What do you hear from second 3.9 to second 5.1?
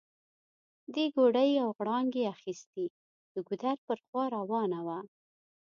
خوا روانه وه